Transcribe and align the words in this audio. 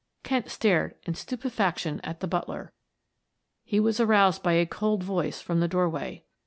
Kent 0.23 0.49
stared 0.49 0.95
in 1.03 1.13
stupefaction 1.13 2.01
at 2.03 2.21
the 2.21 2.27
butler. 2.27 2.73
He 3.63 3.79
was 3.79 3.99
aroused 3.99 4.41
by 4.41 4.53
a 4.53 4.65
cold 4.65 5.03
voice 5.03 5.41
from 5.43 5.59
the 5.59 5.67
doorway. 5.67 6.23